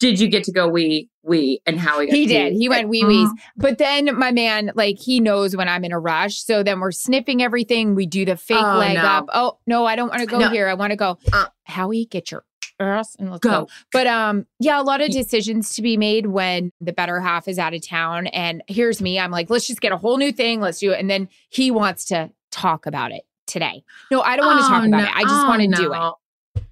[0.00, 2.54] Did you get to go wee wee and how He did.
[2.54, 3.28] He went wee wees.
[3.56, 6.42] But then my man, like, he knows when I'm in a rush.
[6.42, 7.94] So then we're sniffing everything.
[7.94, 9.02] We do the fake Oh, leg no.
[9.02, 9.26] up.
[9.32, 10.48] Oh, no, I don't want to go No.
[10.48, 10.66] here.
[10.68, 11.18] I want to go.
[11.64, 12.44] Howie, get your
[12.80, 13.50] ass and let's Go.
[13.50, 13.68] go.
[13.92, 17.58] But um, yeah, a lot of decisions to be made when the better half is
[17.58, 18.26] out of town.
[18.28, 19.18] And here's me.
[19.18, 20.62] I'm like, let's just get a whole new thing.
[20.62, 20.98] Let's do it.
[20.98, 23.84] And then he wants to talk about it today.
[24.10, 25.04] No, I don't want to talk Oh, about no.
[25.04, 25.10] it.
[25.14, 26.64] I just Oh, want to do it.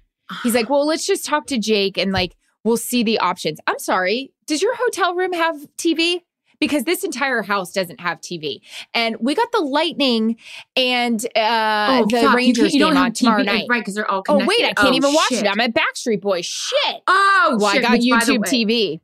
[0.43, 2.35] He's like, well, let's just talk to Jake and like
[2.69, 3.59] we'll see the options.
[3.67, 4.31] I'm sorry.
[4.47, 6.21] Does your hotel room have TV?
[6.59, 8.59] Because this entire house doesn't have TV.
[8.93, 10.35] And we got the Lightning
[10.75, 12.35] and uh, Oh, the fuck.
[12.35, 13.65] Rangers you don't game on tomorrow TV, night.
[13.69, 14.43] right, 'cause they're all connected.
[14.45, 15.45] Oh, wait, I can't Oh, even watch shit.
[15.45, 15.47] it.
[15.49, 16.45] I'm at Backstreet Boys.
[16.45, 16.97] Shit.
[17.07, 18.99] Oh, well, shit, I got YouTube way- TV.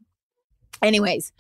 [0.82, 1.32] Anyways,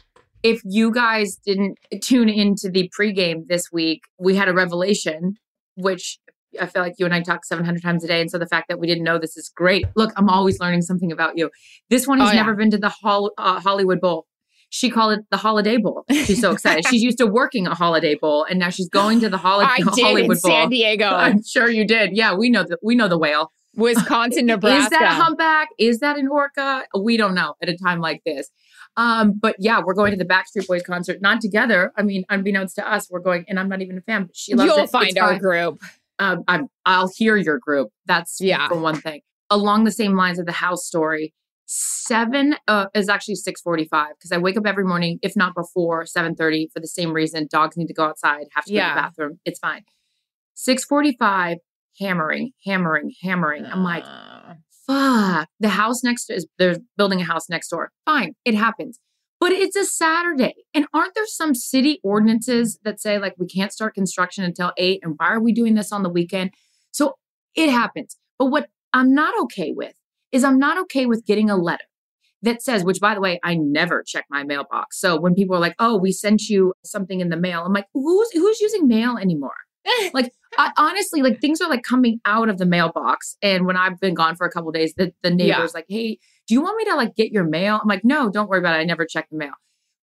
[0.41, 5.35] if you guys didn't tune into the pregame this week, we had a revelation,
[5.75, 6.19] which
[6.61, 8.21] I feel like you and I talk 700 times a day.
[8.21, 9.85] And so the fact that we didn't know this is great.
[9.95, 11.49] Look, I'm always learning something about you.
[11.89, 12.39] This one has Oh, yeah.
[12.41, 14.25] never been to the Hol- uh, Hollywood Bowl.
[14.69, 16.03] She called it the Holiday Bowl.
[16.11, 16.85] She's so excited.
[16.89, 19.77] she's used to working a Holiday Bowl, and now she's going to the Holi- I
[19.77, 20.51] did in Hollywood Bowl.
[20.51, 21.05] San Diego.
[21.09, 22.15] I'm sure you did.
[22.17, 23.51] Yeah, we know the we know the whale.
[23.77, 24.83] Wisconsin, Nebraska.
[24.95, 25.67] Is that a humpback?
[25.77, 26.85] Is that an orca?
[26.99, 28.49] We don't know at a time like this.
[28.97, 31.91] Um, but yeah, we're going to the Backstreet Boys concert, not together.
[31.97, 34.55] I mean, unbeknownst to us, we're going, and I'm not even a fan, but she
[34.55, 34.83] loves You'll it.
[34.83, 35.39] It's find our fine.
[35.39, 35.79] group.
[36.19, 37.89] Um, I'm, I'll hear your group.
[38.05, 38.67] That's Yeah.
[38.67, 39.21] for one thing.
[39.49, 41.33] Along the same lines of the house story,
[41.67, 46.05] seven uh, is actually six forty-five because I wake up every morning, if not before
[46.05, 47.47] seven thirty, for the same reason.
[47.51, 49.39] Dogs need to go outside, have to go to the bathroom.
[49.45, 49.83] It's fine.
[50.53, 51.57] Six forty-five,
[51.99, 53.65] hammering, hammering, hammering.
[53.65, 54.03] I'm like,
[54.87, 55.47] fuck.
[55.59, 57.91] The house next door is they're building a house next door.
[58.05, 58.99] Fine, it happens.
[59.39, 60.55] But it's a Saturday.
[60.73, 65.01] And aren't there some city ordinances that say like we can't start construction until eight?
[65.03, 66.51] And why are we doing this on the weekend?
[66.91, 67.15] So
[67.55, 68.17] it happens.
[68.39, 69.93] But what I'm not okay with
[70.31, 71.83] is I'm not okay with getting a letter
[72.41, 74.99] that says, which by the way, I never check my mailbox.
[74.99, 77.87] So when people are like, oh, we sent you something in the mail, I'm like,
[77.93, 79.53] who's who's using mail anymore?
[80.13, 83.35] like I, honestly, like things are like coming out of the mailbox.
[83.41, 85.35] And when I've been gone for a couple days, the, the Yeah.
[85.57, 87.79] neighbor's like, hey, do you want me to like get your mail?
[87.81, 88.79] I'm like, no, don't worry about it.
[88.79, 89.53] I never check the mail.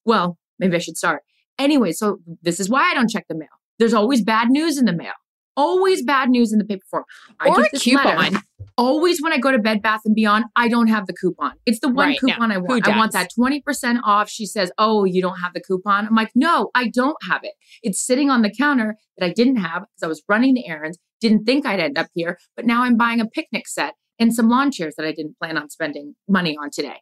[0.05, 1.22] Well, maybe I should start.
[1.59, 3.48] Anyway, so this is why I don't check the mail.
[3.79, 5.12] There's always bad news in the mail.
[5.57, 7.05] Always bad news in the paper form.
[7.38, 8.16] I Or get a coupon.
[8.16, 8.38] letter.
[8.79, 11.53] Always when I go to Bed Bath and Beyond, I don't have the coupon.
[11.66, 12.33] It's the one Right, no.
[12.33, 12.88] coupon I want.
[12.88, 14.31] I want that 20% off.
[14.31, 16.07] She says, Oh, you don't have the coupon.
[16.07, 17.53] I'm like, No, I don't have it.
[17.83, 20.98] It's sitting on the counter that I didn't have because I was running the errands,
[21.20, 24.48] didn't think I'd end up here, but now I'm buying a picnic set and some
[24.48, 26.96] lawn chairs that I didn't plan on spending money on today.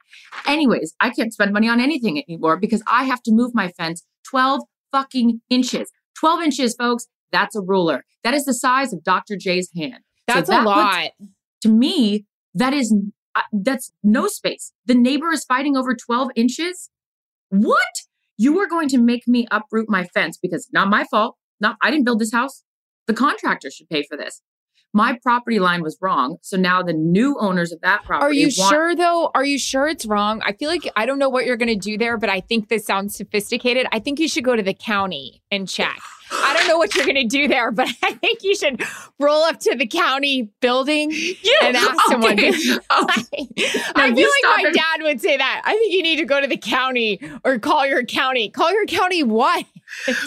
[0.46, 4.04] Anyways, I can't spend money on anything anymore because I have to move my fence
[4.30, 5.90] 12 fucking inches.
[6.18, 7.06] 12 inches, folks.
[7.32, 8.04] That's a ruler.
[8.24, 9.36] That is the size of Dr.
[9.36, 9.98] J's hand.
[10.30, 11.10] So That's a that puts- lot.
[11.62, 12.94] to me, that is
[13.34, 14.72] uh, that's no space.
[14.86, 16.88] The neighbor is fighting over 12 inches.
[17.50, 17.78] What?
[18.36, 21.36] You are going to make me uproot my fence because not my fault.
[21.60, 22.62] Not I didn't build this house.
[23.06, 24.42] The contractor should pay for this.
[24.94, 28.50] My property line was wrong, so now the new owners of that property Are you
[28.58, 29.30] want- sure though?
[29.34, 30.40] Are you sure it's wrong?
[30.44, 32.68] I feel like I don't know what you're going to do there, but I think
[32.68, 33.86] this sounds sophisticated.
[33.92, 35.98] I think you should go to the county and check.
[36.32, 38.82] I don't know what you're going to do there, but I think you should
[39.18, 42.32] roll up to the county building yeah, and ask someone.
[42.32, 43.48] okay, to- okay.
[43.94, 44.74] I No, feel you like my it.
[44.74, 45.62] dad would say that.
[45.64, 48.48] I think you need to go to the county or call your county.
[48.48, 49.66] Call your county what?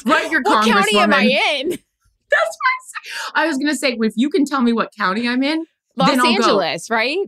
[0.06, 1.24] Write your what county am I
[1.60, 1.80] in?
[2.32, 3.98] That's what I, I was going to say.
[4.00, 5.65] If you can tell me what county I'm in,
[5.98, 6.30] Los I'll go.
[6.30, 7.20] Angeles, right?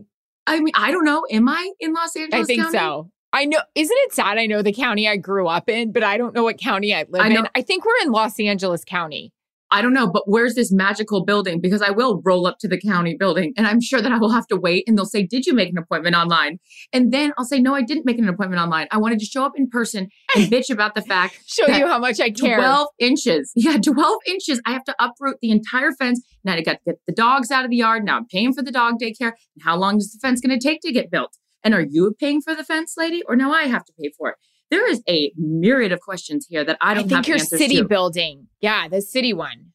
[0.46, 1.24] I mean, I don't know.
[1.30, 2.42] Am I in Los Angeles?
[2.42, 2.78] I think County?
[2.78, 3.10] so.
[3.32, 3.58] I know.
[3.74, 4.38] Isn't it sad?
[4.38, 7.04] I know the county I grew up in, but I don't know what county I
[7.08, 7.48] live I in.
[7.56, 9.32] I think we're in Los Angeles County.
[9.74, 11.60] I don't know, but where's this magical building?
[11.60, 14.30] Because I will roll up to the county building and I'm sure that I will
[14.30, 16.60] have to wait and they'll say, Did you make an appointment online?
[16.92, 18.86] And then I'll say, No, I didn't make an appointment online.
[18.92, 21.98] I wanted to show up in person and bitch about the fact Show you how
[21.98, 22.58] much I care.
[22.58, 23.52] 12 inches.
[23.64, 24.60] Yeah, 12 inches.
[24.64, 26.22] I have to uproot the entire fence.
[26.44, 28.04] Now I got to get the dogs out of the yard.
[28.04, 29.32] Now I'm paying for the dog daycare.
[29.56, 31.36] And how long is the fence going to take to get built?
[31.64, 33.22] And are you paying for the fence, lady?
[33.26, 34.36] Or now I have to pay for it?
[34.74, 37.76] There is a myriad of questions here that I I don't think have your city
[37.76, 37.84] to.
[37.84, 38.48] building.
[38.60, 39.66] Yeah, the city one.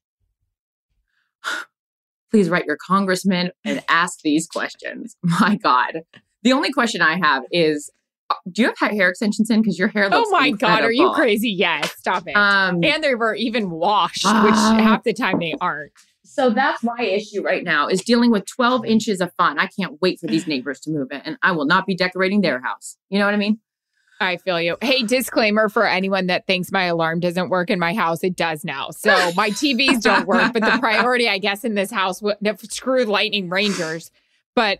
[2.32, 5.16] Please write your congressman and ask these questions.
[5.24, 6.02] My God.
[6.44, 7.90] The only question I have is
[8.30, 9.62] uh, do you have hair extensions in?
[9.62, 11.50] Because your hair looks Oh my God, are you crazy?
[11.50, 12.34] Yes, stop it.
[12.36, 14.44] Um, and they were even washed, Ah.
[14.44, 15.94] which half the time they aren't.
[16.26, 19.58] So that's my issue right now is dealing with 12 inches of fun.
[19.60, 22.42] I can't wait for these neighbors to move in and I will not be decorating
[22.42, 22.98] their house.
[23.10, 23.60] You know what I mean?
[24.20, 24.78] I feel you.
[24.82, 28.66] Hey, disclaimer for anyone that thinks my alarm doesn't work in my house, it does
[28.66, 28.90] now.
[28.92, 32.22] So my TVs don't work, but the priority, I guess, in this house,
[32.70, 34.12] screw Lightning Rangers.
[34.56, 34.80] But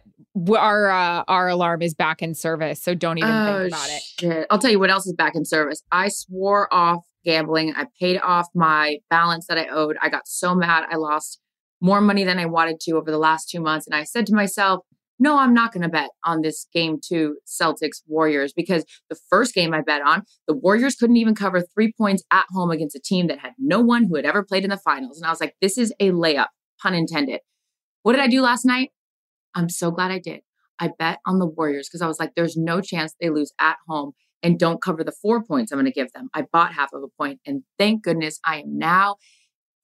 [0.58, 4.02] our uh, our alarm is back in service, so don't even Oh, think about it.
[4.20, 4.48] shit.
[4.50, 5.84] I'll tell you what else is back in service.
[5.92, 7.74] I swore off gambling.
[7.76, 9.96] I paid off my balance that I owed.
[10.02, 10.86] I got so mad.
[10.90, 11.40] I lost
[11.80, 13.88] more money than I wanted to over the last two months.
[13.88, 14.84] And I said to myself,
[15.20, 19.54] no, I'm not going to bet on this game two Celtics Warriors because the first
[19.54, 23.02] game I bet on, the Warriors couldn't even cover three points at home against a
[23.04, 25.18] team that had no one who had ever played in the finals.
[25.18, 26.48] And I was like, this is a layup,
[26.82, 27.42] pun intended.
[28.04, 28.92] What did I do last night?
[29.54, 30.42] I'm so glad I did.
[30.80, 33.76] I bet on the Warriors because I was like, there's no chance they lose at
[33.88, 36.30] home and don't cover the four points I'm going to give them.
[36.34, 39.18] I bought half of a point, and thank goodness I am now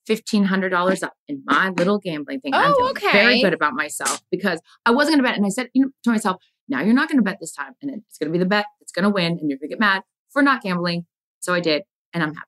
[0.08, 2.54] $1,500 up in my little gambling thing.
[2.54, 5.36] I'm Oh, feeling very good about myself because I wasn't going to bet.
[5.36, 7.72] And I said you know, to myself, now you're not going to bet this time.
[7.82, 9.74] And it's going to be the bet that's going to win, and you're going to
[9.74, 10.02] get mad
[10.32, 11.06] for not gambling.
[11.40, 11.82] So I did,
[12.12, 12.46] and I'm happy.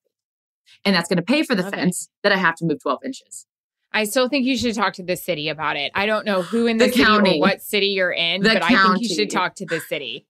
[0.85, 1.77] And that's going to pay for the Okay.
[1.77, 3.47] fence that I have to move 12 inches.
[3.93, 5.91] I still think you should talk to the city about it.
[5.95, 7.37] I don't know who in the, The county.
[7.39, 10.27] or what city you're in, The but I think you should talk to the city,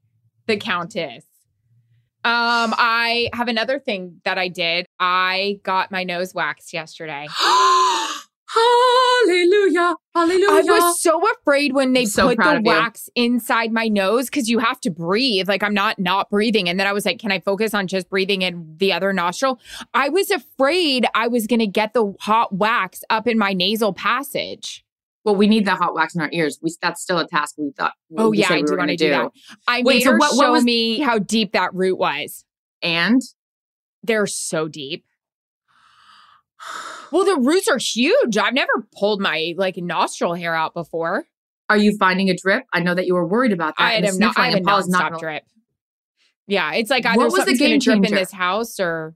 [0.47, 1.25] the countess.
[2.25, 4.87] Um, I have another thing that I did.
[5.01, 7.27] I got my nose waxed yesterday.
[8.51, 9.95] Hallelujah.
[10.15, 10.49] Hallelujah.
[10.51, 14.59] I was so afraid when they so put the wax inside my nose because you
[14.59, 15.49] have to breathe.
[15.49, 16.69] Like I'm not not breathing.
[16.69, 19.61] And then I was like, can I focus on just breathing in the other nostril?
[19.93, 23.93] I was afraid I was going to get the hot wax up in my nasal
[23.93, 24.85] passage.
[25.25, 26.59] Well, we need the hot wax in our ears.
[26.63, 27.93] We that's still a task we thought.
[28.17, 29.31] Oh yeah, I we do want to do that.
[29.67, 32.45] I Wait, made so her what- what show was- me how deep that root was.
[32.81, 33.21] And
[34.03, 35.05] They're so deep.
[37.11, 38.37] Well, the roots are huge.
[38.37, 41.25] I've never pulled my like nostril hair out before.
[41.71, 42.65] are you finding a drip?
[42.71, 43.83] I know that you were worried about that.
[43.83, 44.39] I the not.
[44.39, 45.43] I have a and Paula's not nonstop gonna- drip.
[46.47, 49.15] Yeah, it's like What was the game drip in this house or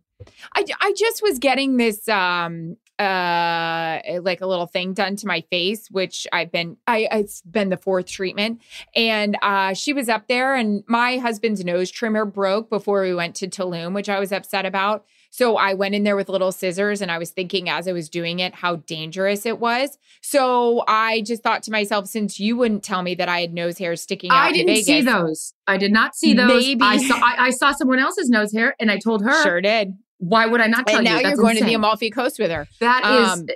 [0.54, 5.42] I, I just was getting this um uh like a little thing done to my
[5.50, 8.62] face which I've been I it's been the fourth treatment
[8.94, 13.34] and uh she was up there and my husband's nose trimmer broke before we went
[13.36, 17.00] to Tulum which I was upset about so I went in there with little scissors
[17.00, 21.22] and I was thinking as I was doing it how dangerous it was so I
[21.22, 24.30] just thought to myself since you wouldn't tell me that I had nose hair sticking
[24.30, 25.54] out I didn't Vegas, see those.
[25.66, 26.62] I did not see those.
[26.62, 26.82] Maybe.
[26.82, 27.14] I saw.
[27.14, 29.42] I, I saw someone else's nose hair, and I told her.
[29.42, 29.96] Sure did.
[30.24, 31.12] Why would I not tell and you?
[31.12, 31.74] now you're That's going to the.
[31.74, 32.68] Amalfi Coast with her.
[32.78, 33.46] That is Um,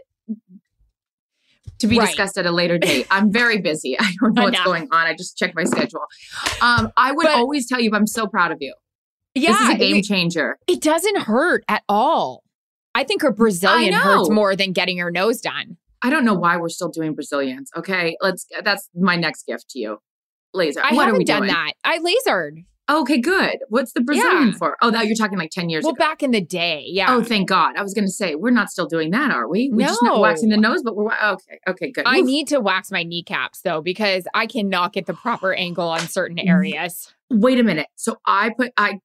[1.79, 2.07] to be right.
[2.09, 3.07] discussed at a later date.
[3.11, 3.97] I'm very busy.
[3.99, 5.07] I don't know what's going on.
[5.07, 6.01] I just checked my schedule.
[6.61, 8.75] Um, I would But- always tell you, I'm so proud of you.
[9.35, 10.59] Yeah, this is a game changer.
[10.67, 12.43] it doesn't hurt at all.
[12.95, 15.77] I think her Brazilian hurts more than getting her nose done.
[16.03, 17.71] I don't know why we're still doing Brazilians.
[17.77, 18.47] Okay, let's.
[18.65, 19.99] That's my next gift to you,
[20.55, 20.81] laser.
[20.83, 21.53] I what haven't we done doing?
[21.53, 21.73] that.
[21.85, 22.65] I lasered.
[22.89, 23.59] Okay, good.
[23.69, 24.59] What's the Brazilian Yeah.
[24.59, 24.77] for?
[24.81, 25.99] Oh, that you're talking like ten years Well, ago.
[26.05, 27.07] back in the day, yeah.
[27.09, 27.77] Oh, thank God.
[27.77, 29.71] I was going to say we're not still doing that, are we?
[29.73, 31.59] We're just not waxing the nose, but we're okay.
[31.69, 32.05] Okay, good.
[32.07, 32.27] I Oof.
[32.27, 36.39] need to wax my kneecaps though because I cannot get the proper angle on certain
[36.39, 37.13] areas.
[37.29, 37.89] wait a minute.
[37.97, 39.01] So I put I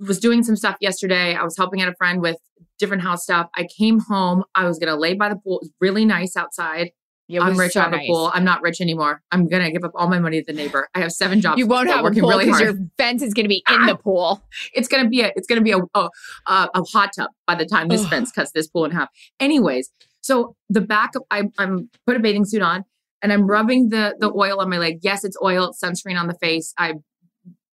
[0.00, 1.34] was doing some stuff yesterday.
[1.34, 2.36] I was helping out a friend with
[2.78, 3.48] different house stuff.
[3.56, 4.42] I came home.
[4.56, 5.58] I was gonna lay by the pool.
[5.60, 6.90] It was really nice outside.
[7.28, 7.72] It I'm rich.
[7.72, 8.06] so I have a nice.
[8.06, 8.30] pool.
[8.32, 9.22] I'm not rich anymore.
[9.32, 10.88] I'm gonna give up all my money to the neighbor.
[10.94, 11.58] I have seven jobs.
[11.58, 12.60] You won't have a pool because hard.
[12.60, 14.42] your fence is going to be in the pool.
[14.74, 16.08] It's gonna be a it's gonna be a a,
[16.46, 18.10] a, a hot tub by the time this Ugh.
[18.10, 19.08] fence cuts this pool in half.
[19.40, 22.84] Anyways, so the back of I I'm put a bathing suit on
[23.22, 25.00] and I'm rubbing the the oil on my leg.
[25.02, 25.70] Yes, it's oil.
[25.70, 26.72] It's sunscreen on the face.
[26.78, 26.94] I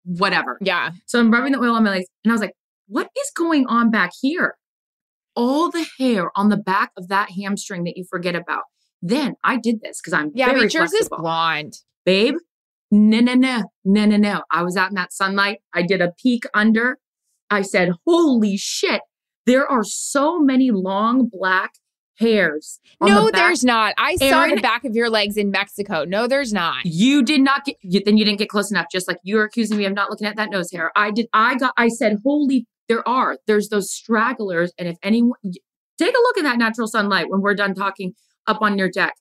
[0.04, 0.58] whatever.
[0.60, 0.92] Yeah.
[1.06, 2.54] So I'm rubbing the oil on my legs, and I was like,
[2.88, 4.56] what is going on back here?
[5.34, 8.64] All the hair on the back of that hamstring that you forget about.
[9.02, 11.18] Then I did this because I'm Yeah, very but yours is flexible.
[11.18, 11.74] blonde.
[12.04, 12.34] Babe,
[12.90, 14.42] no, no, no, no, no, no.
[14.50, 15.58] I was out in that sunlight.
[15.74, 16.98] I did a peek under.
[17.50, 19.02] I said, holy shit,
[19.46, 21.72] there are so many long black
[22.18, 22.78] hairs.
[23.00, 23.40] on No, the back.
[23.40, 23.94] there's not.
[23.98, 26.04] I saw Erin- the back of your legs in Mexico.
[26.04, 26.84] No, there's not.
[26.84, 27.76] You did not get.
[27.82, 28.86] You, then you didn't get close enough.
[28.92, 30.92] Just like you're accusing me of not looking at that nose hair.
[30.94, 31.26] I did.
[31.32, 31.74] I got.
[31.76, 33.38] I said, "Holy, there are.
[33.46, 35.38] There's those stragglers." And if anyone,
[35.98, 38.12] take a look at that natural sunlight when we're done talking
[38.46, 39.14] up on your deck.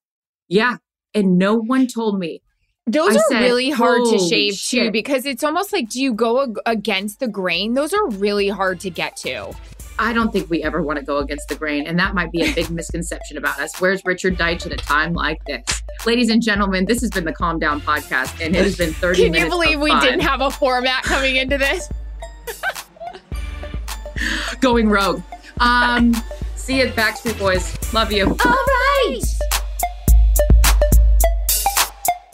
[0.48, 0.78] Yeah,
[1.14, 2.42] and no one told me.
[2.88, 6.02] Those I are said, really hard to "Holy shave too because it's almost like do
[6.02, 7.74] you go ag- against the grain?
[7.76, 9.54] Those are really hard to get to.
[10.00, 12.42] I don't think we ever want to go against the grain, and that might be
[12.42, 13.80] a big misconception about us.
[13.80, 15.64] Where's Richard Deitsch at a time like this?
[16.08, 19.26] Ladies and gentlemen, this has been the Calm Down podcast, and it has been 30
[19.26, 20.02] Can you believe we fun.
[20.02, 21.88] didn't have a format coming into this?
[24.60, 25.22] going rogue?
[25.60, 26.16] Um,
[26.72, 27.94] see you, Backstreet Boys.
[27.94, 28.26] Love you.
[28.28, 29.22] All right.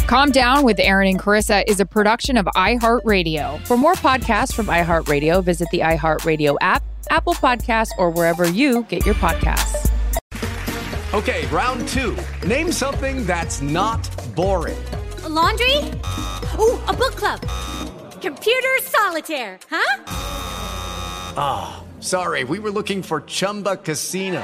[0.02, 3.66] Calm Down with Erin and Charissa is a production of iHeartRadio.
[3.68, 9.06] For more podcasts from iHeartRadio, visit the iHeartRadio app, Apple Podcasts, or wherever you get
[9.06, 9.92] your podcasts.
[11.14, 12.16] Okay, round two.
[12.46, 14.78] Name something that's not boring.
[15.24, 15.78] A laundry?
[16.60, 17.42] Ooh, a book club.
[18.22, 20.04] Computer solitaire, huh?
[21.40, 24.44] Ah, sorry, we were looking for Chumba Casino.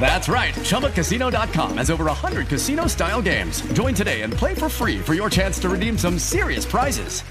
[0.00, 0.54] That's right.
[0.54, 3.60] ChumbaCasino.com has over 100 casino style games.
[3.72, 7.22] Join today and play for free for your chance to redeem some serious prizes.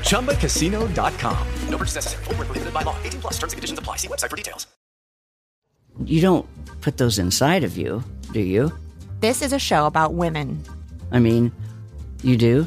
[0.00, 1.46] ChumbaCasino.com.
[1.68, 2.24] No purchase necessary.
[2.24, 2.96] Void where prohibited by law.
[3.04, 3.96] 18 plus terms and conditions apply.
[3.96, 4.66] See website for details.
[6.04, 6.46] You don't
[6.80, 8.02] put those inside of you,
[8.32, 8.70] do you?
[9.20, 10.62] This is a show about women.
[11.10, 11.52] I mean,
[12.22, 12.66] you do?